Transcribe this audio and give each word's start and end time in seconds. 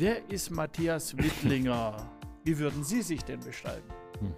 Wer 0.00 0.30
ist 0.30 0.50
Matthias 0.50 1.14
Wittlinger? 1.14 1.94
Wie 2.44 2.58
würden 2.58 2.82
Sie 2.82 3.02
sich 3.02 3.22
denn 3.22 3.38
beschreiben? 3.40 3.84
Hm. 4.18 4.32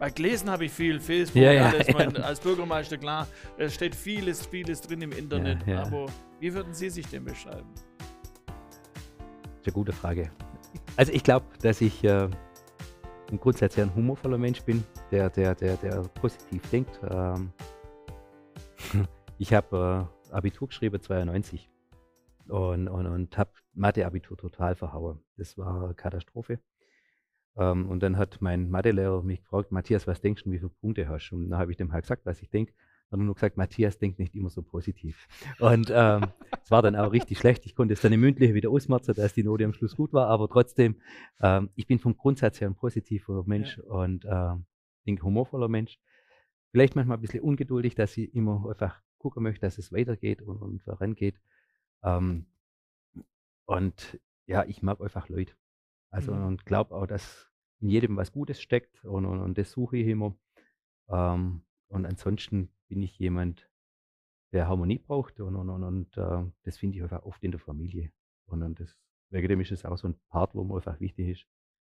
Weil 0.00 0.10
gelesen 0.10 0.50
habe 0.50 0.64
ich 0.64 0.72
viel, 0.72 0.98
Facebook, 0.98 1.40
ja, 1.40 1.52
ja, 1.52 1.68
alles, 1.68 1.86
mein, 1.92 2.16
als 2.16 2.40
Bürgermeister, 2.40 2.98
klar, 2.98 3.28
da 3.56 3.68
steht 3.70 3.94
vieles, 3.94 4.44
vieles 4.44 4.80
drin 4.80 5.02
im 5.02 5.12
Internet. 5.12 5.64
Ja, 5.64 5.84
aber 5.84 6.06
wie 6.40 6.52
würden 6.52 6.74
Sie 6.74 6.90
sich 6.90 7.06
denn 7.06 7.24
beschreiben? 7.24 7.68
Das 8.46 9.60
ist 9.60 9.66
eine 9.66 9.72
gute 9.74 9.92
Frage. 9.92 10.32
Also 10.96 11.12
ich 11.12 11.22
glaube, 11.22 11.46
dass 11.62 11.80
ich 11.80 12.02
äh, 12.02 12.28
ein 13.30 13.38
grundsätzlich 13.38 13.84
ein 13.84 13.94
humorvoller 13.94 14.38
Mensch 14.38 14.60
bin, 14.62 14.82
der, 15.12 15.30
der, 15.30 15.54
der, 15.54 15.76
der 15.76 16.02
positiv 16.20 16.68
denkt. 16.70 16.98
Ähm, 17.08 17.52
ich 19.38 19.54
habe 19.54 20.08
äh, 20.30 20.34
Abitur 20.34 20.66
geschrieben, 20.66 21.00
92. 21.00 21.70
Und, 22.48 22.88
und, 22.88 23.06
und 23.06 23.38
habe 23.38 23.50
Mathe-Abitur 23.74 24.36
total 24.36 24.74
verhauen. 24.74 25.20
Das 25.36 25.58
war 25.58 25.84
eine 25.84 25.94
Katastrophe. 25.94 26.60
Ähm, 27.56 27.88
und 27.88 28.02
dann 28.02 28.16
hat 28.16 28.40
mein 28.40 28.70
Mathelehrer 28.70 29.22
mich 29.22 29.42
gefragt, 29.42 29.72
Matthias, 29.72 30.06
was 30.06 30.20
denkst 30.20 30.44
du, 30.44 30.50
wie 30.50 30.58
viele 30.58 30.70
Punkte 30.70 31.08
hast 31.08 31.30
du? 31.30 31.36
Und 31.36 31.50
dann 31.50 31.58
habe 31.58 31.70
ich 31.70 31.76
dem 31.76 31.92
halt 31.92 32.04
gesagt, 32.04 32.24
was 32.24 32.40
ich 32.40 32.50
denke. 32.50 32.72
Und 33.10 33.24
nur 33.24 33.34
gesagt, 33.34 33.56
Matthias 33.56 33.98
denkt 33.98 34.18
nicht 34.18 34.34
immer 34.34 34.50
so 34.50 34.62
positiv. 34.62 35.28
Und 35.60 35.90
ähm, 35.94 36.26
es 36.62 36.70
war 36.70 36.82
dann 36.82 36.94
auch 36.94 37.12
richtig 37.12 37.38
schlecht. 37.38 37.64
Ich 37.64 37.74
konnte 37.74 37.94
es 37.94 38.00
dann 38.00 38.12
im 38.12 38.20
Mündlichen 38.20 38.54
wieder 38.54 38.70
ausmerzen, 38.70 39.14
dass 39.14 39.32
die 39.32 39.42
Note 39.42 39.64
am 39.64 39.72
Schluss 39.72 39.96
gut 39.96 40.12
war. 40.12 40.28
Aber 40.28 40.48
trotzdem, 40.48 40.96
ähm, 41.40 41.70
ich 41.74 41.86
bin 41.86 41.98
vom 41.98 42.16
Grundsatz 42.16 42.60
her 42.60 42.68
ein 42.68 42.74
positiver 42.74 43.44
Mensch 43.46 43.78
ja. 43.78 43.84
und 43.84 44.24
äh, 44.24 44.54
denke 45.06 45.22
humorvoller 45.22 45.68
Mensch. 45.68 45.98
Vielleicht 46.70 46.96
manchmal 46.96 47.16
ein 47.16 47.22
bisschen 47.22 47.40
ungeduldig, 47.40 47.94
dass 47.94 48.16
ich 48.16 48.34
immer 48.34 48.68
einfach 48.68 49.00
gucken 49.16 49.42
möchte, 49.42 49.62
dass 49.62 49.78
es 49.78 49.90
weitergeht 49.90 50.42
und, 50.42 50.58
und 50.58 50.82
vorangeht. 50.82 51.40
Ähm, 52.02 52.46
und 53.66 54.20
ja, 54.46 54.64
ich 54.64 54.82
mag 54.82 55.00
einfach 55.00 55.28
Leute. 55.28 55.54
Also 56.10 56.34
mhm. 56.34 56.46
und 56.46 56.66
glaube 56.66 56.94
auch, 56.94 57.06
dass 57.06 57.50
in 57.80 57.90
jedem 57.90 58.16
was 58.16 58.32
Gutes 58.32 58.60
steckt 58.60 59.04
und, 59.04 59.24
und, 59.26 59.40
und 59.40 59.58
das 59.58 59.70
suche 59.70 59.98
ich 59.98 60.06
immer. 60.08 60.36
Ähm, 61.08 61.62
und 61.88 62.06
ansonsten 62.06 62.70
bin 62.88 63.02
ich 63.02 63.18
jemand, 63.18 63.68
der 64.52 64.68
Harmonie 64.68 64.98
braucht 64.98 65.40
und, 65.40 65.54
und, 65.56 65.68
und, 65.68 65.84
und 65.84 66.16
äh, 66.16 66.50
das 66.62 66.78
finde 66.78 66.96
ich 66.96 67.02
einfach 67.02 67.22
oft 67.24 67.42
in 67.44 67.50
der 67.50 67.60
Familie. 67.60 68.12
Und, 68.46 68.62
und 68.62 68.80
das, 68.80 68.96
wegen 69.30 69.48
dem 69.48 69.60
ist 69.60 69.72
es 69.72 69.84
auch 69.84 69.96
so 69.96 70.08
ein 70.08 70.18
Part, 70.28 70.54
wo 70.54 70.64
mir 70.64 70.76
einfach 70.76 70.98
wichtig 71.00 71.28
ist, 71.28 71.46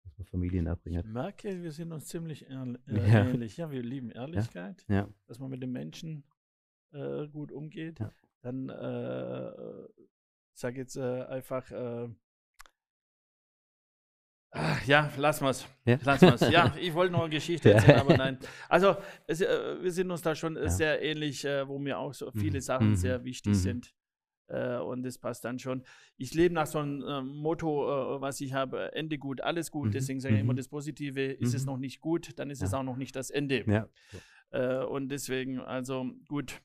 dass 0.04 0.18
man 0.18 0.28
Familie 0.28 0.62
näher 0.62 0.76
bringt. 0.76 1.06
Ich 1.06 1.12
merke, 1.12 1.62
wir 1.62 1.72
sind 1.72 1.92
uns 1.92 2.08
ziemlich 2.08 2.50
ehrlich. 2.50 2.82
Äh, 2.88 3.12
ja. 3.12 3.26
ähnlich. 3.26 3.58
Ja, 3.58 3.72
wir 3.72 3.82
lieben 3.82 4.12
Ehrlichkeit, 4.12 4.86
ja. 4.90 5.08
dass 5.28 5.40
man 5.40 5.50
mit 5.50 5.64
den 5.64 5.72
Menschen 5.72 6.26
äh, 6.92 7.28
gut 7.28 7.52
umgeht. 7.52 8.00
Ja. 8.44 8.52
Dann, 8.52 8.70
äh, 8.70 9.86
ich 10.54 10.60
sage 10.60 10.80
jetzt 10.80 10.98
äh, 10.98 11.24
einfach, 11.24 11.72
äh, 11.72 12.10
Ach, 14.54 14.86
ja, 14.86 15.10
lassen 15.16 15.46
wir 15.46 15.52
es. 15.52 15.66
Ja? 15.86 15.98
Lassen 16.04 16.30
wir's. 16.30 16.52
ja, 16.52 16.76
ich 16.80 16.94
wollte 16.94 17.14
noch 17.14 17.22
eine 17.22 17.30
Geschichte 17.30 17.72
erzählen, 17.72 18.02
aber 18.02 18.18
nein. 18.18 18.38
Also, 18.68 18.98
es, 19.26 19.40
äh, 19.40 19.82
wir 19.82 19.92
sind 19.92 20.12
uns 20.12 20.22
da 20.22 20.36
schon 20.36 20.58
äh, 20.58 20.64
ja. 20.64 20.70
sehr 20.70 21.02
ähnlich, 21.02 21.46
äh, 21.46 21.68
wo 21.68 21.80
mir 21.80 21.98
auch 21.98 22.14
so 22.14 22.32
viele 22.32 22.58
mhm. 22.58 22.62
Sachen 22.62 22.90
mhm. 22.90 22.96
sehr 22.96 23.24
wichtig 23.24 23.54
mhm. 23.54 23.58
sind. 23.58 23.96
Äh, 24.48 24.78
und 24.80 25.04
das 25.04 25.18
passt 25.18 25.46
dann 25.46 25.58
schon. 25.58 25.84
Ich 26.18 26.34
lebe 26.34 26.54
nach 26.54 26.68
so 26.68 26.80
einem 26.80 27.02
äh, 27.02 27.22
Motto, 27.22 28.18
äh, 28.18 28.22
was 28.22 28.42
ich 28.42 28.52
habe: 28.54 28.94
Ende 28.94 29.18
gut, 29.18 29.40
alles 29.40 29.72
gut. 29.72 29.88
Mhm. 29.88 29.92
Deswegen 29.94 30.20
sage 30.20 30.36
ich 30.36 30.42
immer: 30.42 30.52
mhm. 30.52 30.58
Das 30.58 30.68
Positive 30.68 31.22
ist 31.22 31.54
es 31.54 31.62
mhm. 31.62 31.72
noch 31.72 31.78
nicht 31.78 32.02
gut, 32.02 32.38
dann 32.38 32.50
ist 32.50 32.60
ja. 32.60 32.68
es 32.68 32.74
auch 32.74 32.84
noch 32.84 32.98
nicht 32.98 33.16
das 33.16 33.30
Ende. 33.30 33.64
Ja. 33.66 34.84
und 34.84 35.08
deswegen, 35.08 35.60
also 35.62 36.12
gut. 36.28 36.62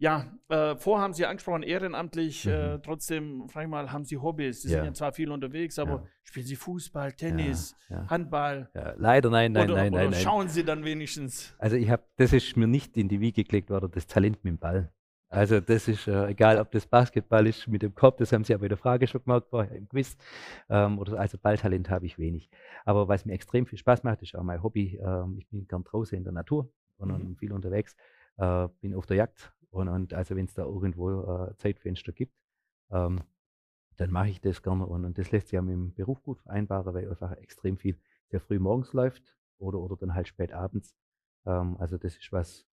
Ja, 0.00 0.32
äh, 0.48 0.76
vor 0.76 1.00
haben 1.00 1.12
Sie 1.12 1.26
angesprochen, 1.26 1.64
ehrenamtlich. 1.64 2.44
Mhm. 2.44 2.52
Äh, 2.52 2.78
trotzdem, 2.78 3.48
frage 3.48 3.66
ich 3.66 3.70
mal, 3.70 3.90
haben 3.90 4.04
Sie 4.04 4.16
Hobbys? 4.16 4.62
Sie 4.62 4.68
ja. 4.68 4.76
sind 4.76 4.84
ja 4.84 4.92
zwar 4.92 5.12
viel 5.12 5.30
unterwegs, 5.30 5.78
aber 5.78 5.90
ja. 5.90 6.06
spielen 6.22 6.46
Sie 6.46 6.54
Fußball, 6.54 7.12
Tennis, 7.12 7.74
ja, 7.88 8.08
Handball? 8.08 8.70
leider 8.96 9.28
nein, 9.28 9.52
nein, 9.52 9.70
oder, 9.70 9.80
nein, 9.80 9.92
oder 9.92 10.10
nein. 10.10 10.20
schauen 10.20 10.48
Sie 10.48 10.64
dann 10.64 10.84
wenigstens? 10.84 11.54
Also 11.58 11.74
ich 11.74 11.90
habe, 11.90 12.04
das 12.16 12.32
ist 12.32 12.56
mir 12.56 12.68
nicht 12.68 12.96
in 12.96 13.08
die 13.08 13.18
Wiege 13.18 13.42
gelegt 13.42 13.70
worden, 13.70 13.90
das 13.92 14.06
Talent 14.06 14.44
mit 14.44 14.52
dem 14.52 14.58
Ball. 14.58 14.92
Also 15.30 15.60
das 15.60 15.88
ist 15.88 16.06
äh, 16.06 16.28
egal, 16.28 16.58
ob 16.58 16.70
das 16.70 16.86
Basketball 16.86 17.46
ist 17.46 17.68
mit 17.68 17.82
dem 17.82 17.94
Kopf, 17.94 18.16
das 18.16 18.32
haben 18.32 18.44
Sie 18.44 18.52
ja 18.52 18.58
bei 18.58 18.68
der 18.68 18.78
Frage 18.78 19.06
schon 19.06 19.22
gemerkt 19.22 19.48
vorher 19.50 19.76
im 19.76 19.88
Quiz. 19.88 20.16
Ähm, 20.70 20.98
oder 20.98 21.18
also 21.18 21.36
Balltalent 21.38 21.90
habe 21.90 22.06
ich 22.06 22.18
wenig. 22.18 22.48
Aber 22.84 23.08
was 23.08 23.26
mir 23.26 23.34
extrem 23.34 23.66
viel 23.66 23.78
Spaß 23.78 24.04
macht, 24.04 24.22
ist 24.22 24.34
auch 24.36 24.42
mein 24.42 24.62
Hobby. 24.62 24.98
Ähm, 25.04 25.36
ich 25.38 25.46
bin 25.48 25.66
gern 25.66 25.84
draußen 25.84 26.16
in 26.16 26.24
der 26.24 26.32
Natur 26.32 26.70
und, 26.96 27.30
mhm. 27.30 27.36
viel 27.36 27.52
unterwegs. 27.52 27.94
Äh, 28.38 28.68
bin 28.80 28.94
auf 28.94 29.04
der 29.04 29.16
Jagd 29.18 29.52
und, 29.70 29.88
und 29.88 30.14
also 30.14 30.36
wenn 30.36 30.46
es 30.46 30.54
da 30.54 30.64
irgendwo 30.64 31.22
äh, 31.22 31.56
Zeitfenster 31.56 32.12
gibt, 32.12 32.34
ähm, 32.90 33.20
dann 33.96 34.10
mache 34.10 34.30
ich 34.30 34.40
das 34.40 34.62
gerne. 34.62 34.86
Und, 34.86 35.04
und 35.04 35.18
das 35.18 35.30
lässt 35.30 35.48
sich 35.48 35.54
ja 35.54 35.62
mit 35.62 35.74
dem 35.74 35.94
Beruf 35.94 36.22
gut 36.22 36.40
vereinbaren, 36.40 36.94
weil 36.94 37.08
einfach 37.08 37.32
extrem 37.32 37.76
viel 37.76 37.98
sehr 38.28 38.40
früh 38.40 38.58
morgens 38.58 38.92
läuft 38.92 39.36
oder, 39.58 39.78
oder 39.78 39.96
dann 39.96 40.14
halt 40.14 40.28
spät 40.28 40.52
abends. 40.52 40.94
Ähm, 41.46 41.76
also 41.78 41.98
das 41.98 42.16
ist 42.16 42.32
was, 42.32 42.66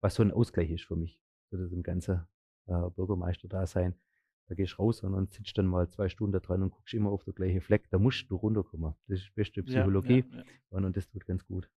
was 0.00 0.14
so 0.14 0.22
ein 0.22 0.32
Ausgleich 0.32 0.70
ist 0.70 0.84
für 0.84 0.96
mich, 0.96 1.20
für 1.50 1.58
das 1.58 1.70
ganze 1.82 2.28
äh, 2.66 2.90
Bürgermeister-Dasein. 2.90 3.94
Da 4.48 4.54
gehst 4.54 4.74
du 4.78 4.82
raus 4.82 5.02
und 5.02 5.12
dann 5.12 5.26
sitzt 5.26 5.58
dann 5.58 5.66
mal 5.66 5.90
zwei 5.90 6.08
Stunden 6.08 6.40
dran 6.40 6.62
und 6.62 6.70
guckst 6.70 6.94
immer 6.94 7.10
auf 7.10 7.22
der 7.24 7.34
gleiche 7.34 7.60
Fleck. 7.60 7.90
Da 7.90 7.98
musst 7.98 8.30
du 8.30 8.36
runterkommen. 8.36 8.94
Das 9.06 9.18
ist 9.18 9.34
beste 9.34 9.62
Psychologie 9.62 10.24
ja, 10.30 10.36
ja, 10.36 10.44
ja. 10.44 10.44
Und, 10.70 10.84
und 10.86 10.96
das 10.96 11.06
tut 11.06 11.26
ganz 11.26 11.44
gut. 11.44 11.68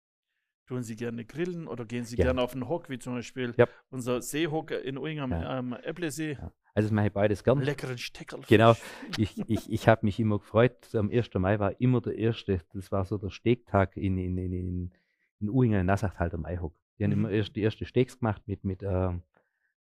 Tun 0.66 0.82
Sie 0.82 0.94
gerne 0.96 1.24
grillen 1.24 1.66
oder 1.66 1.84
gehen 1.84 2.04
Sie 2.04 2.16
Ja. 2.16 2.26
gerne 2.26 2.42
auf 2.42 2.52
den 2.52 2.68
Hock, 2.68 2.88
wie 2.88 2.98
zum 2.98 3.14
Beispiel 3.14 3.54
Ja. 3.56 3.66
unser 3.90 4.22
Seehock 4.22 4.70
in 4.70 4.98
Uing 4.98 5.18
am 5.20 5.32
Ja. 5.32 5.58
ähm, 5.58 5.72
Äpplesee? 5.72 6.32
Ja. 6.34 6.52
Also 6.74 6.86
das 6.88 6.92
mache 6.92 7.08
ich 7.08 7.12
beides 7.12 7.42
gern. 7.42 7.60
Leckeren 7.60 7.98
Steckerl. 7.98 8.42
Genau. 8.48 8.76
Ich, 9.18 9.36
ich, 9.48 9.70
ich 9.72 9.88
habe 9.88 10.06
mich 10.06 10.20
immer 10.20 10.38
gefreut. 10.38 10.94
Am 10.94 11.10
1. 11.10 11.34
Mai 11.34 11.58
war 11.58 11.80
immer 11.80 12.00
der 12.00 12.16
erste, 12.16 12.60
das 12.72 12.92
war 12.92 13.04
so 13.04 13.18
der 13.18 13.30
Steaktag 13.30 13.96
in, 13.96 14.16
in, 14.18 14.38
in, 14.38 14.52
in, 14.52 14.92
in 15.40 15.50
Uingen, 15.50 15.84
Nassacht 15.86 16.20
halt 16.20 16.32
am 16.34 16.44
Eihock. 16.44 16.72
Die 16.98 17.04
haben 17.04 17.10
Mhm. 17.10 17.18
immer 17.18 17.30
erst 17.30 17.56
die 17.56 17.62
erste 17.62 17.84
Steaks 17.86 18.18
gemacht 18.20 18.42
mit, 18.46 18.62
mit 18.62 18.82
ähm, 18.84 19.22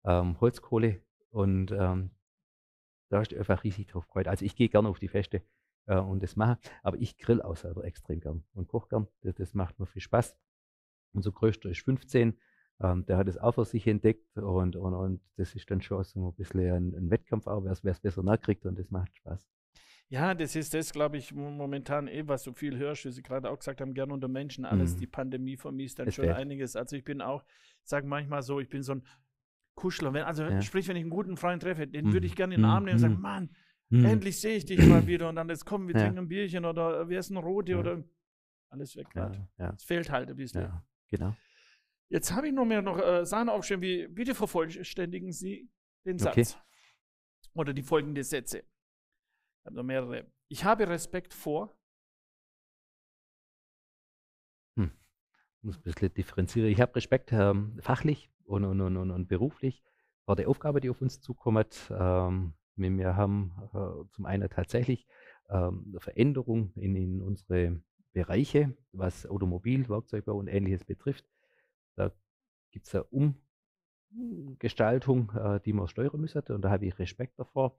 ähm, 0.06 0.40
Holzkohle 0.40 1.02
und 1.32 1.72
ähm, 1.72 2.12
da 3.10 3.20
hast 3.20 3.32
du 3.34 3.38
einfach 3.38 3.64
riesig 3.66 3.88
drauf 3.88 4.06
gefreut. 4.08 4.28
Also 4.30 4.46
ich 4.46 4.56
gehe 4.56 4.70
gerne 4.70 4.88
auf 4.88 5.00
die 5.00 5.08
Feste 5.10 5.42
äh, 5.88 5.98
und 5.98 6.24
das 6.24 6.38
mache, 6.38 6.58
aber 6.84 6.98
ich 6.98 7.18
grill 7.18 7.42
auch 7.42 7.58
selber 7.58 7.84
extrem 7.84 8.22
gern 8.22 8.44
und 8.54 8.68
koche 8.70 8.88
gern. 8.90 9.08
Das, 9.24 9.36
das 9.36 9.54
macht 9.54 9.78
mir 9.80 9.86
viel 9.88 10.02
Spaß. 10.02 10.38
Unser 11.18 11.32
größter 11.32 11.70
ist 11.70 11.82
15. 11.82 12.38
Ähm, 12.80 13.06
der 13.08 13.18
hat 13.18 13.28
es 13.28 13.38
auch 13.40 13.54
für 13.54 13.66
sich 13.66 13.88
entdeckt 13.88 14.38
und, 14.38 14.76
und, 14.76 14.94
und 14.94 15.22
das 15.36 15.56
ist 15.56 15.70
dann 15.72 15.82
schon 15.82 16.04
so 16.04 16.30
ein 16.30 16.36
bisschen 16.36 16.60
ein, 16.72 16.94
ein 16.96 17.10
Wettkampf 17.10 17.48
auch, 17.48 17.64
wer 17.64 17.72
es 17.72 17.82
besser 18.00 18.22
nachkriegt 18.22 18.68
und 18.68 18.78
das 18.78 18.92
macht 18.92 19.16
Spaß. 19.18 19.50
Ja, 20.10 20.36
das 20.36 20.56
ist 20.56 20.76
das, 20.76 20.94
glaube 20.94 21.18
ich, 21.18 21.34
momentan 21.34 22.08
eh, 22.08 22.28
was 22.28 22.44
du 22.44 22.54
viel 22.54 22.78
hörst, 22.78 23.04
wie 23.06 23.12
Sie 23.12 23.24
gerade 23.24 23.50
auch 23.50 23.58
gesagt 23.58 23.82
haben, 23.82 23.96
gern 23.96 24.12
unter 24.12 24.28
Menschen 24.28 24.64
alles. 24.64 24.94
Mhm. 24.96 25.00
Die 25.00 25.08
Pandemie 25.08 25.58
vermisst 25.58 25.98
dann 26.00 26.08
Es 26.08 26.16
schon 26.16 26.26
wird. 26.28 26.38
einiges. 26.38 26.76
Also 26.76 26.96
ich 26.96 27.04
bin 27.04 27.20
auch, 27.22 27.44
ich 27.84 27.90
sage 27.90 28.06
manchmal 28.08 28.44
so, 28.44 28.60
ich 28.60 28.70
bin 28.70 28.84
so 28.84 28.94
ein 28.94 29.04
Kuschler. 29.76 30.14
Wenn, 30.14 30.24
also 30.24 30.44
Ja. 30.44 30.62
sprich, 30.62 30.88
wenn 30.88 30.96
ich 30.98 31.02
einen 31.02 31.10
guten 31.10 31.36
Freund 31.36 31.64
treffe, 31.64 31.88
den 31.88 32.06
Mhm. 32.06 32.14
würde 32.14 32.28
ich 32.28 32.36
gerne 32.36 32.54
in 32.56 32.62
den 32.62 32.70
Arm 32.70 32.84
nehmen 32.86 32.96
und 32.98 33.00
sagen, 33.02 33.16
Mhm. 33.16 33.22
Mann, 33.22 33.50
Mhm. 33.90 34.06
endlich 34.06 34.40
sehe 34.40 34.56
ich 34.56 34.66
dich 34.66 34.86
mal 34.86 35.08
wieder 35.08 35.28
und 35.30 35.36
dann 35.36 35.50
jetzt 35.50 35.66
kommen 35.66 35.88
wir 35.88 35.96
Ja. 35.96 36.02
trinken 36.04 36.20
ein 36.20 36.28
Bierchen 36.28 36.64
oder 36.64 37.10
wir 37.10 37.18
essen 37.18 37.38
Rote 37.38 37.72
Ja. 37.74 37.80
oder 37.80 38.04
alles 38.70 38.96
weg. 38.96 39.08
Ja, 39.16 39.74
Es 39.74 39.84
fehlt 39.84 40.10
halt 40.12 40.30
ein 40.30 40.36
bisschen. 40.38 40.72
Genau. 41.10 41.36
Jetzt 42.10 42.32
habe 42.32 42.48
ich 42.48 42.54
noch 42.54 42.66
mehr 42.66 42.82
noch 42.82 43.00
äh, 43.00 43.26
Sachen 43.26 43.50
aufgeschrieben, 43.50 43.82
wie 43.82 44.08
bitte 44.08 44.34
vervollständigen 44.34 45.32
Sie 45.32 45.70
den 46.06 46.18
Satz. 46.18 46.38
Okay. 46.38 46.64
Oder 47.54 47.74
die 47.74 47.84
folgenden 47.84 48.24
Sätze. 48.24 48.60
Ich 48.60 49.66
habe 49.66 49.76
noch 49.76 49.84
mehrere. 49.84 50.32
Ich 50.48 50.64
habe 50.64 50.88
Respekt 50.88 51.34
vor. 51.34 51.78
muss 55.68 55.78
ein 55.78 55.84
bisschen 55.84 56.14
differenzieren. 56.14 56.70
Ich 56.70 56.82
habe 56.82 56.96
Respekt 56.96 57.32
ähm, 57.32 57.78
fachlich 57.82 58.32
und, 58.46 58.66
und, 58.66 58.82
und, 58.82 58.98
und, 58.98 59.12
und 59.12 59.28
beruflich 59.28 59.84
vor 60.26 60.36
der 60.36 60.50
Aufgabe, 60.50 60.82
die 60.82 60.90
auf 60.90 61.02
uns 61.02 61.22
zukommt. 61.22 61.92
Ähm, 61.92 62.54
wir, 62.76 62.98
wir 62.98 63.16
haben 63.16 63.52
äh, 63.74 64.10
zum 64.14 64.26
einen 64.26 64.50
tatsächlich 64.50 65.06
ähm, 65.50 65.86
eine 65.90 66.00
Veränderung 66.00 66.72
in, 66.76 66.96
in 66.96 67.22
unsere 67.22 67.82
Bereiche, 68.18 68.74
was 68.94 69.28
Automobil, 69.28 69.88
Werkzeugbau 69.88 70.38
und 70.38 70.48
ähnliches 70.48 70.84
betrifft. 70.84 71.24
Da 71.96 72.12
gibt 72.72 72.88
es 72.88 72.96
eine 72.96 73.04
Umgestaltung, 74.10 75.32
äh, 75.36 75.60
die 75.60 75.72
man 75.72 75.88
steuern 75.88 76.20
müssen 76.20 76.42
und 76.50 76.64
da 76.64 76.72
habe 76.72 76.88
ich 76.88 76.98
Respekt 76.98 77.38
davor. 77.38 77.78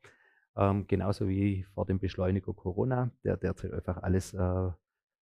Ähm, 0.57 0.87
genauso 0.87 1.29
wie 1.29 1.65
vor 1.75 1.87
dem 1.87 1.99
Beschleuniger 1.99 2.55
Corona, 2.55 3.11
der 3.25 3.37
derzeit 3.37 3.73
einfach 3.73 4.01
alles 4.05 4.33
äh, 4.33 4.71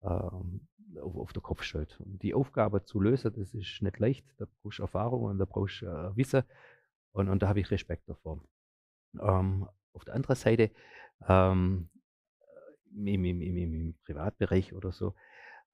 ähm, 0.03 0.67
auf, 1.01 1.17
auf 1.17 1.33
den 1.33 1.43
Kopf 1.43 1.63
stellt. 1.63 2.01
Und 2.01 2.21
die 2.25 2.35
Aufgabe 2.35 2.83
zu 2.85 3.01
lösen, 3.01 3.33
das 3.33 3.55
ist 3.55 3.83
nicht 3.83 3.99
leicht. 4.01 4.27
Da 4.39 4.47
brauchst 4.61 4.81
du 4.81 4.83
Erfahrung 4.83 5.23
und 5.23 5.39
da 5.39 5.45
brauchst 5.45 5.83
du 5.83 5.87
äh, 5.87 6.17
Wissen. 6.17 6.43
Und, 7.13 7.29
und 7.29 7.43
da 7.43 7.49
habe 7.49 7.61
ich 7.61 7.71
Respekt 7.71 8.09
davor. 8.09 8.43
Ähm, 9.21 9.69
auf 9.93 10.05
der 10.05 10.15
anderen 10.15 10.37
Seite, 10.37 10.73
ähm, 11.29 11.91
im, 12.97 13.25
im, 13.25 13.41
im, 13.41 13.57
im, 13.57 13.95
Privatbereich 14.05 14.73
oder 14.73 14.93
so, 14.93 15.15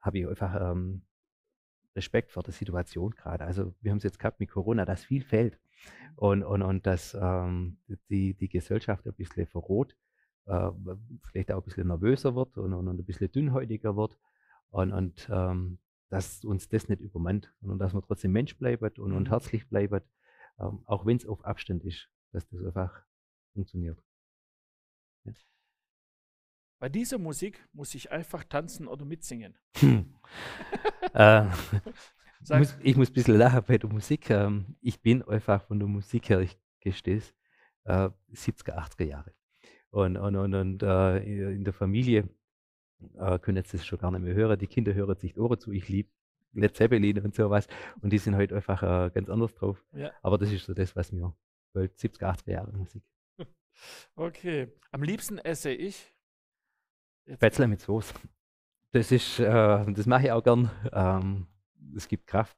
habe 0.00 0.19
ich 0.19 0.26
einfach 0.26 0.72
ähm, 0.72 1.02
Respekt 1.94 2.32
vor 2.32 2.42
der 2.42 2.52
Situation 2.52 3.10
gerade. 3.12 3.44
Also 3.44 3.74
wir 3.80 3.90
haben 3.90 3.98
es 3.98 4.04
jetzt 4.04 4.19
gehabt 4.19 4.40
mit 4.40 4.50
Corona, 4.50 4.84
dass 4.84 5.04
viel 5.04 5.22
fällt 5.22 5.58
und, 6.16 6.42
und, 6.42 6.62
und 6.62 6.86
dass 6.86 7.14
ähm, 7.14 7.78
die, 8.08 8.34
die 8.34 8.48
Gesellschaft 8.48 9.06
ein 9.06 9.14
bisschen 9.14 9.46
verroht. 9.46 9.96
äh, 10.46 10.70
vielleicht 11.30 11.52
auch 11.52 11.58
ein 11.58 11.64
bisschen 11.64 11.88
nervöser 11.88 12.34
wird 12.34 12.58
und, 12.58 12.72
und, 12.72 12.88
ein 12.88 13.04
bisschen 13.04 13.30
dünnhäutiger 13.30 13.96
wird. 13.96 14.19
Und, 14.70 14.92
und 14.92 15.28
ähm, 15.30 15.78
dass 16.08 16.44
uns 16.44 16.69
das 16.69 16.88
nicht 16.88 17.00
übermannt, 17.00 17.52
sondern 17.60 17.78
dass 17.78 17.94
man 17.94 18.02
trotzdem 18.02 18.32
Mensch 18.32 18.56
bleibt 18.58 18.98
und, 18.98 19.12
und 19.12 19.24
mhm. 19.24 19.28
herzlich 19.28 19.69
bleibt, 19.69 20.06
ähm, 20.58 20.82
auch 20.84 21.06
wenn 21.06 21.16
es 21.16 21.26
auf 21.26 21.44
Abstand 21.44 21.84
ist, 21.84 22.10
dass 22.32 22.46
das 22.48 22.62
einfach 22.64 23.02
funktioniert. 23.54 24.02
Ja. 25.24 25.32
Bei 26.82 26.88
dieser 26.88 27.17
Musik 27.17 27.64
muss 27.73 27.94
ich 27.94 28.11
einfach 28.11 28.43
tanzen 28.43 28.88
oder 28.88 29.05
mitsingen. 29.05 29.56
Hm. 29.76 30.17
äh, 31.14 31.46
ich, 32.43 32.50
muss, 32.50 32.76
ich 32.82 32.96
muss 32.96 33.11
ein 33.11 33.12
bisschen 33.12 33.38
lachen 33.38 33.62
bei 33.64 33.79
der 33.79 33.88
Musik. 33.88 34.31
Ähm, 34.31 34.75
ich 34.81 35.00
bin 35.00 35.23
einfach 35.23 35.62
von 35.62 35.79
der 35.79 35.87
Musik 35.87 36.29
her, 36.29 36.40
ich 36.40 36.58
gestehe 36.81 37.19
es, 37.19 37.32
äh, 37.84 38.11
70er, 38.32 38.76
80er 38.76 39.05
Jahre. 39.05 39.32
Und, 39.90 40.17
und, 40.17 40.34
und, 40.34 40.55
und 40.55 40.82
äh, 40.82 41.52
in 41.52 41.62
der 41.62 41.73
Familie 41.73 42.29
äh, 43.17 43.38
können 43.38 43.58
jetzt 43.58 43.73
das 43.73 43.87
schon 43.87 44.00
gar 44.00 44.11
nicht 44.11 44.23
mehr 44.23 44.34
hören. 44.34 44.58
Die 44.58 44.67
Kinder 44.67 44.93
hören 44.93 45.17
sich 45.17 45.34
die 45.34 45.38
Ohren 45.38 45.61
zu. 45.61 45.70
Ich 45.70 45.88
liebe 45.88 46.11
Led 46.52 46.76
Zeppelin 46.76 47.20
und 47.20 47.32
sowas. 47.32 47.69
Und 48.00 48.12
die 48.12 48.19
sind 48.19 48.34
halt 48.34 48.52
einfach 48.52 48.82
äh, 48.82 49.11
ganz 49.14 49.29
anders 49.29 49.55
drauf. 49.55 49.84
Ja. 49.93 50.11
Aber 50.20 50.37
das 50.37 50.50
ist 50.50 50.67
so 50.67 50.75
das, 50.75 50.96
was 50.96 51.12
mir 51.12 51.32
wollt. 51.75 51.96
70er, 51.96 52.38
80er 52.38 52.50
Jahre 52.50 52.73
Musik. 52.73 53.05
Okay. 54.17 54.69
Am 54.90 55.02
liebsten 55.02 55.38
esse 55.38 55.70
ich 55.70 56.11
Spätzle 57.30 57.69
mit 57.69 57.80
Soße. 57.80 58.14
Das 58.92 59.10
ist, 59.10 59.38
äh, 59.38 59.92
das 59.92 60.06
mache 60.06 60.24
ich 60.24 60.32
auch 60.32 60.42
gern. 60.42 60.70
Ähm, 60.92 61.46
es 61.96 62.08
gibt 62.08 62.26
Kraft. 62.26 62.56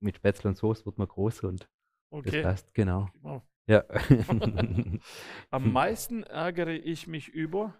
Mit 0.00 0.16
Spätzle 0.16 0.48
und 0.48 0.56
Soße 0.56 0.86
wird 0.86 0.98
man 0.98 1.08
groß 1.08 1.42
und 1.42 1.68
okay. 2.10 2.30
das 2.30 2.42
passt, 2.42 2.74
genau. 2.74 3.08
genau. 3.14 3.42
Ja. 3.66 3.84
Am 5.50 5.72
meisten 5.72 6.22
ärgere 6.22 6.74
ich 6.74 7.06
mich 7.06 7.28
über. 7.28 7.74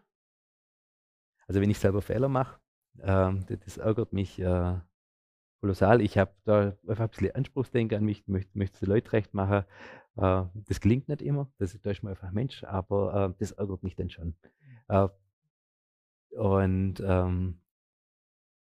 Also 1.47 1.61
wenn 1.61 1.70
ich 1.70 1.79
selber 1.79 2.03
Fehler 2.03 2.29
mache, 2.29 2.61
ähm, 3.00 3.47
das, 3.47 3.61
das, 3.61 3.79
ärgert 3.79 4.12
mich 4.12 4.38
äh, 4.38 4.79
kolossal. 5.61 6.03
Ich 6.03 6.19
habe 6.19 6.35
da 6.44 6.76
einfach 6.87 7.05
ein 7.05 7.11
bisschen 7.11 7.35
Anspruchsdenken 7.35 7.99
an 7.99 8.05
mich, 8.05 8.26
möchte, 8.26 8.59
möchte 8.59 8.81
die 8.81 8.91
Leute 8.91 9.12
recht 9.12 9.32
machen. 9.32 9.65
Äh, 10.17 10.44
das 10.55 10.81
gelingt 10.81 11.09
nicht 11.09 11.23
immer, 11.23 11.50
das, 11.59 11.79
da 11.81 11.91
ist 11.91 12.03
man 12.03 12.11
einfach 12.11 12.32
Mensch, 12.32 12.65
aber 12.65 13.31
äh, 13.31 13.35
das 13.38 13.53
ärgert 13.53 13.82
mich 13.82 13.97
dann 13.97 14.11
schon. 14.11 14.35
Und 16.38 17.00
ähm, 17.05 17.61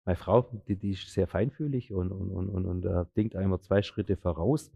meine 0.04 0.16
Frau, 0.16 0.42
die, 0.68 0.76
die 0.76 0.92
ist 0.92 1.14
sehr 1.14 1.28
feinfühlig 1.28 1.94
und, 1.94 2.12
und, 2.12 2.32
und, 2.32 2.50
und, 2.50 2.66
und 2.66 2.86
äh, 2.86 3.06
denkt 3.16 3.36
einmal 3.36 3.60
zwei 3.62 3.84
Schritte 3.84 4.18
voraus. 4.18 4.72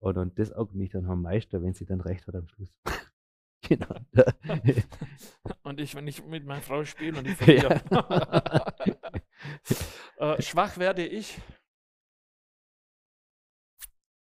Und, 0.00 0.18
und 0.18 0.36
das 0.36 0.50
ärgert 0.50 0.74
mich 0.74 0.90
dann 0.90 1.06
am 1.06 1.22
meisten, 1.22 1.62
wenn 1.62 1.74
sie 1.74 1.86
dann 1.86 2.00
recht 2.00 2.26
hat 2.26 2.34
am 2.34 2.48
Schluss. 2.48 2.74
genau. 3.62 3.94
und 5.62 5.78
ich, 5.78 5.94
wenn 5.94 6.08
ich 6.08 6.24
mit 6.24 6.44
meiner 6.44 6.60
Frau 6.60 6.84
spiele 6.84 7.20
und 7.20 7.28
ich 7.28 7.36
verliere. 7.36 7.82
äh, 10.16 10.42
schwach 10.42 10.76
werde 10.76 11.06
ich. 11.06 11.40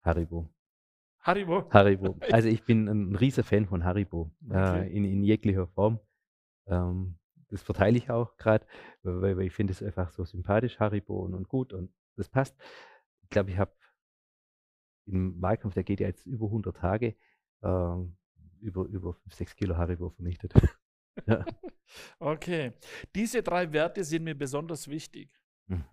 Haribo. 0.03 0.51
Haribo. 1.21 1.71
Haribo. 1.71 2.19
Also 2.33 2.49
ich 2.49 2.65
bin 2.65 2.89
ein 2.89 3.15
riesiger 3.15 3.47
Fan 3.47 3.67
von 3.67 3.85
Haribo 3.85 4.33
äh, 4.51 4.57
okay. 4.57 4.89
äh, 4.89 4.97
in, 4.97 5.05
in 5.05 5.23
jeglicher 5.23 5.69
Form. 5.69 6.01
Ähm, 6.67 7.19
das 7.55 7.63
verteile 7.63 7.97
ich 7.97 8.11
auch 8.11 8.37
gerade, 8.37 8.67
weil, 9.05 9.37
weil, 9.37 9.47
ich 9.47 9.53
finde 9.53 9.73
es 9.73 9.81
einfach 9.81 10.11
so 10.11 10.25
sympathisch, 10.25 10.81
Haribo 10.81 11.21
und, 11.21 11.35
und 11.35 11.49
gut 11.49 11.73
und 11.73 11.95
das 12.17 12.29
passt. 12.29 12.57
Ich 13.23 13.29
glaube, 13.31 13.51
ich 13.51 13.59
habe 13.59 13.73
im 15.07 15.41
Wahlkampf, 15.41 15.75
der 15.75 15.85
geht 15.85 16.01
ja 16.01 16.09
jetzt 16.09 16.27
über 16.27 16.47
100 16.47 16.77
Tage, 16.77 17.15
äh, 17.63 17.97
über, 18.61 18.87
über 18.87 19.15
5, 19.15 19.35
6 19.35 19.55
Kilo 19.55 19.77
Haribo 19.77 20.11
vernichtet. 20.11 20.53
ja. 21.27 21.45
Okay. 22.19 22.73
Diese 23.15 23.41
drei 23.41 23.73
Werte 23.73 24.03
sind 24.03 24.25
mir 24.25 24.37
besonders 24.37 24.89
wichtig. 24.89 25.31
Mhm. 25.69 25.85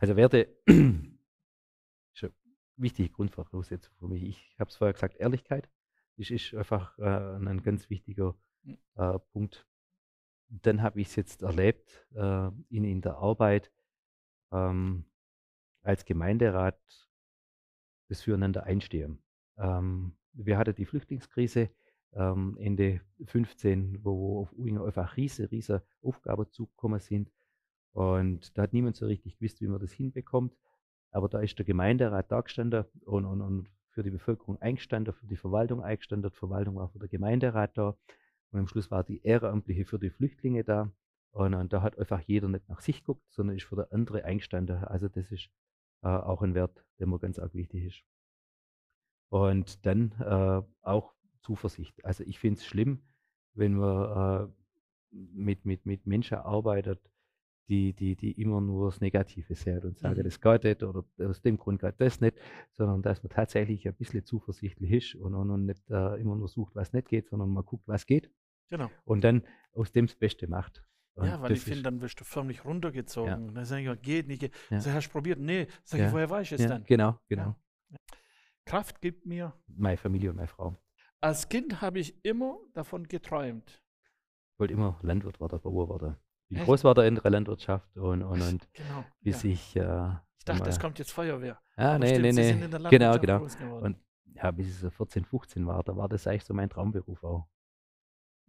Also 0.00 0.14
Werte 0.14 0.42
ist 0.66 2.22
eine 2.22 2.32
wichtige 2.76 3.08
Grundvoraussetzung 3.08 3.92
für 3.98 4.06
mich. 4.06 4.22
Ich 4.22 4.56
habe 4.60 4.70
es 4.70 4.76
vorher 4.76 4.92
gesagt, 4.92 5.16
Ehrlichkeit 5.16 5.68
ist, 6.16 6.30
ist 6.30 6.54
einfach 6.54 6.96
äh, 7.00 7.02
ein 7.02 7.64
ganz 7.64 7.90
wichtiger 7.90 8.36
hm. 8.62 8.78
äh, 8.94 9.18
Punkt 9.32 9.66
dann 10.60 10.82
habe 10.82 11.00
ich 11.00 11.08
es 11.08 11.16
jetzt 11.16 11.42
erlebt 11.42 12.06
äh, 12.14 12.48
in, 12.68 12.84
in 12.84 13.00
der 13.00 13.16
Arbeit 13.16 13.72
ähm, 14.52 15.04
als 15.82 16.04
Gemeinderat 16.04 16.78
das 18.08 18.22
Füreinander 18.22 18.64
einstehen. 18.64 19.22
Ähm, 19.56 20.12
wir 20.34 20.58
hatten 20.58 20.74
die 20.74 20.84
Flüchtlingskrise 20.84 21.70
ähm, 22.14 22.56
Ende 22.60 23.00
15, 23.24 24.04
wo 24.04 24.40
auf 24.40 24.52
Uing 24.52 24.78
einfach 24.78 25.16
riesige, 25.16 25.50
riesige 25.50 25.82
Aufgaben 26.02 26.50
zugekommen 26.50 27.00
sind. 27.00 27.30
Und 27.92 28.56
da 28.56 28.62
hat 28.62 28.72
niemand 28.72 28.96
so 28.96 29.06
richtig 29.06 29.38
gewusst, 29.38 29.60
wie 29.60 29.66
man 29.66 29.80
das 29.80 29.92
hinbekommt. 29.92 30.54
Aber 31.10 31.28
da 31.28 31.40
ist 31.40 31.58
der 31.58 31.66
Gemeinderat 31.66 32.30
da 32.30 32.40
gestanden 32.40 32.84
und, 33.04 33.24
und, 33.24 33.40
und 33.40 33.70
für 33.90 34.02
die 34.02 34.10
Bevölkerung 34.10 34.60
eingestanden, 34.60 35.12
für 35.14 35.26
die 35.26 35.36
Verwaltung 35.36 35.82
eingestanden. 35.82 36.30
Die 36.30 36.36
Verwaltung 36.36 36.76
war 36.76 36.88
für 36.88 36.98
den 36.98 37.10
Gemeinderat 37.10 37.76
da. 37.76 37.96
Und 38.52 38.60
am 38.60 38.68
Schluss 38.68 38.90
war 38.90 39.02
die 39.02 39.22
Ehrenamtliche 39.22 39.86
für 39.86 39.98
die 39.98 40.10
Flüchtlinge 40.10 40.62
da. 40.62 40.92
Und, 41.32 41.54
und, 41.54 41.72
da 41.72 41.80
hat 41.80 41.98
einfach 41.98 42.20
jeder 42.20 42.48
nicht 42.48 42.68
nach 42.68 42.80
sich 42.80 42.98
geguckt, 42.98 43.24
sondern 43.30 43.56
ist 43.56 43.64
für 43.64 43.76
der 43.76 43.92
andere 43.92 44.24
eingestanden. 44.24 44.84
Also 44.84 45.08
das 45.08 45.32
ist 45.32 45.48
äh, 46.02 46.08
auch 46.08 46.42
ein 46.42 46.54
Wert, 46.54 46.84
der 46.98 47.06
mir 47.06 47.18
ganz 47.18 47.38
arg 47.38 47.54
wichtig 47.54 47.84
ist. 47.84 48.02
Und 49.30 49.86
dann 49.86 50.12
äh, 50.20 50.62
auch 50.82 51.14
Zuversicht. 51.40 52.04
Also 52.04 52.22
ich 52.24 52.38
finde 52.38 52.58
es 52.58 52.66
schlimm, 52.66 53.02
wenn 53.54 53.74
man 53.74 54.48
äh, 54.50 54.52
mit, 55.10 55.64
mit, 55.64 55.86
mit 55.86 56.06
Menschen 56.06 56.38
arbeitet, 56.38 57.00
die, 57.68 57.94
die, 57.94 58.16
die 58.16 58.32
immer 58.32 58.60
nur 58.60 58.90
das 58.90 59.00
Negative 59.00 59.54
sehen 59.54 59.82
und 59.84 59.98
sagen, 59.98 60.20
mhm. 60.20 60.24
das 60.24 60.40
geht 60.40 60.64
nicht 60.64 60.82
oder 60.82 61.04
aus 61.20 61.40
dem 61.40 61.56
Grund 61.56 61.80
geht 61.80 61.94
das 61.98 62.20
nicht, 62.20 62.36
sondern 62.72 63.00
dass 63.00 63.22
man 63.22 63.30
tatsächlich 63.30 63.88
ein 63.88 63.94
bisschen 63.94 64.26
zuversichtlich 64.26 64.90
ist 64.90 65.14
und, 65.14 65.34
und, 65.34 65.50
und 65.50 65.64
nicht 65.64 65.88
äh, 65.88 66.16
immer 66.20 66.36
nur 66.36 66.48
sucht, 66.48 66.74
was 66.74 66.92
nicht 66.92 67.08
geht, 67.08 67.28
sondern 67.28 67.50
man 67.50 67.64
guckt, 67.64 67.86
was 67.86 68.04
geht 68.04 68.30
Genau. 68.72 68.90
Und 69.04 69.22
dann 69.22 69.42
aus 69.74 69.92
dem 69.92 70.06
das 70.06 70.16
Beste 70.16 70.48
macht. 70.48 70.82
Und 71.12 71.26
ja, 71.26 71.42
weil 71.42 71.52
ich 71.52 71.60
finde, 71.60 71.82
dann 71.82 72.00
wirst 72.00 72.18
du 72.18 72.24
förmlich 72.24 72.64
runtergezogen. 72.64 73.48
Ja. 73.48 73.52
Dann 73.52 73.64
sage 73.66 73.92
ich, 73.92 74.00
geht 74.00 74.28
nicht. 74.28 74.40
Geht. 74.40 74.54
Ja. 74.70 74.80
Sag, 74.80 74.94
hast 74.94 75.08
du 75.08 75.12
probiert? 75.12 75.38
Nee. 75.38 75.66
Sag 75.84 76.00
ich, 76.00 76.10
woher 76.10 76.30
weiß 76.30 76.52
ich 76.52 76.58
es 76.58 76.66
dann? 76.66 76.82
Genau, 76.84 77.18
genau. 77.28 77.54
Kraft 78.64 79.02
gibt 79.02 79.26
mir. 79.26 79.52
Meine 79.66 79.98
Familie 79.98 80.30
und 80.30 80.36
meine 80.36 80.48
Frau. 80.48 80.74
Als 81.20 81.50
Kind 81.50 81.82
habe 81.82 81.98
ich 81.98 82.24
immer 82.24 82.56
davon 82.72 83.06
geträumt. 83.06 83.84
Ich 84.54 84.58
wollte 84.58 84.72
immer 84.72 84.98
Landwirt 85.02 85.38
werden, 85.38 85.60
Bauer 85.60 85.90
werden. 85.90 86.16
Ich 86.48 86.56
bin 86.56 86.64
Großvater 86.64 87.06
in 87.06 87.16
der 87.16 87.30
Landwirtschaft 87.30 87.94
und, 87.98 88.22
und, 88.22 88.40
und 88.40 88.72
genau, 88.72 89.04
bis 89.20 89.44
ich. 89.44 89.76
Äh, 89.76 90.12
ich 90.38 90.44
dachte, 90.46 90.70
es 90.70 90.80
kommt 90.80 90.98
jetzt 90.98 91.12
Feuerwehr. 91.12 91.60
Ah, 91.76 91.98
nee, 91.98 92.18
nee, 92.18 92.32
nee. 92.32 92.54
Genau, 92.88 93.18
genau. 93.18 93.46
Und 93.80 93.98
ja, 94.34 94.50
bis 94.50 94.68
ich 94.68 94.76
so 94.76 94.88
14, 94.88 95.26
15 95.26 95.66
war, 95.66 95.82
da 95.82 95.94
war 95.94 96.08
das 96.08 96.26
eigentlich 96.26 96.44
so 96.44 96.54
mein 96.54 96.70
Traumberuf 96.70 97.22
auch. 97.22 97.51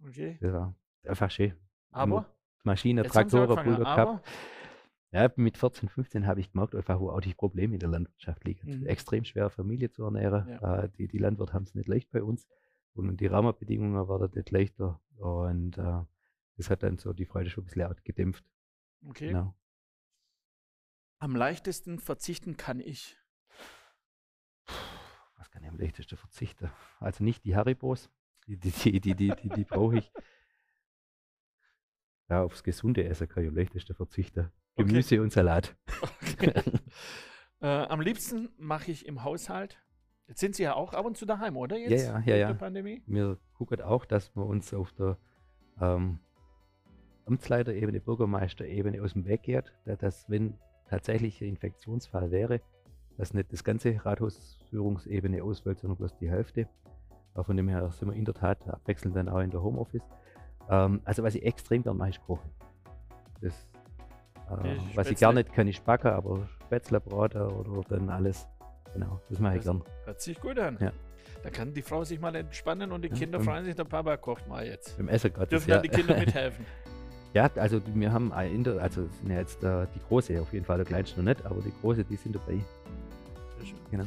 Okay. 0.08 0.38
Ja, 0.42 0.74
einfach 1.04 1.32
schön. 1.32 1.54
Aber? 1.92 2.26
Maschine, 2.64 3.04
Traktoren, 3.04 3.64
Pulver 3.64 3.84
gehabt. 3.84 4.26
Ja, 5.12 5.32
mit 5.36 5.58
14, 5.58 5.90
15 5.90 6.26
habe 6.26 6.40
ich 6.40 6.52
gemerkt, 6.52 6.74
einfach, 6.74 7.00
wo 7.00 7.12
auch 7.12 7.22
die 7.22 7.36
Probleme 7.36 7.76
in 7.76 7.80
der 7.80 7.90
Landwirtschaft 7.90 8.44
liegen. 8.46 8.80
Mhm. 8.80 8.88
Extrem 8.88 9.24
schwer, 9.24 9.52
Familie 9.52 9.92
zu 9.92 10.04
ernähren. 10.04 10.48
Ja. 10.50 10.84
Äh, 10.84 10.90
die, 10.90 11.08
die 11.08 11.20
Landwirte 11.20 11.54
haben 11.54 11.64
es 11.64 11.76
nicht 11.76 11.88
leicht 11.88 12.10
bei 12.10 12.24
uns. 12.24 12.48
Und 12.96 13.18
die 13.18 13.28
Rahmenbedingungen 13.28 14.08
waren 14.08 14.32
nicht 14.34 14.50
leichter. 14.50 15.00
Und 15.18 15.78
äh, 15.78 16.02
das 16.58 16.70
hat 16.72 16.82
dann 16.82 16.98
so 16.98 17.14
die 17.14 17.26
Freude 17.26 17.52
schon 17.52 17.64
ein 17.64 17.68
bisschen 17.68 17.96
gedämpft. 18.04 18.44
Okay. 19.08 19.28
Genau. 19.28 19.56
Am 21.20 21.36
leichtesten 21.36 22.00
verzichten 22.00 22.58
kann 22.58 22.80
ich. 22.80 23.18
Was 25.38 25.52
kann 25.52 25.62
ich 25.64 25.70
am 25.70 25.78
leichtesten 25.78 26.18
verzichten? 26.18 26.72
Also 27.00 27.24
nicht 27.24 27.46
die 27.46 27.56
Haribos. 27.56 28.10
Die, 28.48 28.58
die, 28.58 28.72
die, 28.72 29.00
die, 29.00 29.16
die, 29.16 29.50
die, 29.50 29.64
brauche 29.64 29.98
ich. 29.98 30.12
Ja, 32.30 32.44
aufs 32.44 32.64
gesunde 32.64 33.04
Essen 33.04 33.28
kann 33.28 33.44
ich 33.44 33.50
am 33.50 33.56
leichtesten 33.56 33.96
verzichten. 33.96 34.52
Gemüse 34.76 35.16
okay. 35.16 35.20
und 35.20 35.32
Salat. 35.32 35.76
Okay. 36.34 36.54
äh, 37.62 37.68
am 37.68 38.02
liebsten 38.02 38.50
mache 38.58 38.92
ich 38.92 39.06
im 39.06 39.24
Haushalt. 39.24 39.78
Jetzt 40.28 40.40
sind 40.40 40.56
Sie 40.56 40.64
ja 40.64 40.74
auch 40.74 40.94
ab 40.94 41.06
und 41.06 41.18
zu 41.18 41.26
daheim, 41.26 41.58
oder? 41.58 41.78
Jetzt 41.78 42.06
ja, 42.06 42.20
ja, 42.20 42.36
ja. 42.36 42.50
ja. 42.50 42.54
Pandemie? 42.54 43.04
Wir 43.06 43.38
gucken 43.54 43.82
auch, 43.82 44.06
dass 44.06 44.36
wir 44.36 44.46
uns 44.46 44.74
auf 44.74 44.92
der 44.94 45.18
ähm, 45.82 46.20
Amtsleiterebene, 47.26 48.00
Bürgermeisterebene 48.00 49.02
aus 49.02 49.14
dem 49.14 49.26
Weg 49.26 49.44
geht, 49.44 49.74
dass 49.86 50.30
wenn 50.30 50.58
tatsächlich 50.90 51.42
ein 51.42 51.50
Infektionsfall 51.50 52.32
wäre, 52.32 52.62
dass 53.18 53.34
nicht 53.34 53.52
das 53.52 53.64
ganze 53.64 54.04
Rathausführungsebene 54.04 55.44
ausfällt, 55.44 55.80
sondern 55.80 55.98
bloß 55.98 56.18
die 56.18 56.30
Hälfte. 56.30 56.68
Von 57.42 57.58
dem 57.58 57.68
her 57.68 57.90
sind 57.92 58.10
wir 58.10 58.16
in 58.16 58.25
der 58.25 58.34
Tat 58.34 58.68
abwechselnd 58.68 59.16
dann 59.16 59.30
auch 59.30 59.40
in 59.40 59.50
der 59.50 59.62
Homeoffice. 59.62 60.04
Ähm, 60.70 61.02
also 61.04 61.24
was 61.24 61.36
ich 61.36 61.44
extrem 61.44 61.84
gerne 61.84 61.98
mache, 61.98 62.12
ist 62.12 62.22
kochen. 62.25 62.50
Das, 63.42 63.68
äh, 64.50 64.78
was 64.96 65.10
ich 65.10 65.20
gar 65.20 65.34
nicht 65.34 65.52
kann, 65.52 65.68
ist 65.68 65.84
backen, 65.84 66.10
aber 66.10 66.48
Spätzle 66.66 67.02
braten 67.02 67.42
oder 67.42 67.82
dann 67.90 68.10
alles 68.10 68.48
Genau, 68.94 69.20
das 69.30 69.40
mache 69.40 69.58
ich 69.58 69.63
gern. 69.63 69.84
Hört 70.06 70.22
sich 70.22 70.40
gut 70.40 70.60
an. 70.60 70.78
Ja. 70.80 70.92
Da 71.42 71.50
kann 71.50 71.74
die 71.74 71.82
Frau 71.82 72.04
sich 72.04 72.20
mal 72.20 72.34
entspannen 72.36 72.92
und 72.92 73.04
die 73.04 73.10
ja, 73.10 73.16
Kinder 73.16 73.40
freuen 73.40 73.66
sich, 73.66 73.75
der 73.75 73.84
Papa 73.84 74.16
kocht 74.18 74.48
mal 74.48 74.66
jetzt. 74.66 74.98
Im 75.00 75.10
Essen 75.10 75.34
Gottes, 75.34 75.50
Dürfen 75.50 75.70
ja. 75.72 75.80
die 75.80 75.90
Kinder 75.90 76.18
mithelfen. 76.18 76.66
ja, 77.34 77.50
also 77.56 77.82
wir 77.94 78.13
haben 78.13 78.32
ein, 78.32 78.66
also 78.80 79.08
sind 79.08 79.30
ja 79.30 79.40
jetzt 79.40 79.63
äh, 79.63 79.88
die 79.94 80.00
Große, 80.08 80.40
auf 80.40 80.54
jeden 80.54 80.66
Fall 80.66 80.78
der 80.78 80.86
Kleinste 80.86 81.22
noch 81.22 81.25
nicht, 81.25 81.46
aber 81.46 81.62
die 81.62 81.74
Große, 81.82 82.06
die 82.06 82.16
sind 82.16 82.36
dabei. 82.36 82.60
Sehr 83.58 83.66
schön. 83.66 83.78
Genau. 83.92 84.06